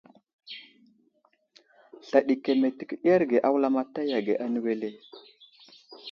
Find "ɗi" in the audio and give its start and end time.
2.27-2.35